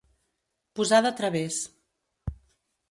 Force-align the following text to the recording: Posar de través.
Posar 0.79 1.03
de 1.07 1.11
través. 1.21 1.61